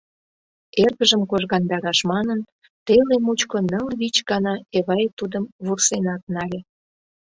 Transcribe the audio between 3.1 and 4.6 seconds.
мучко ныл-вич гана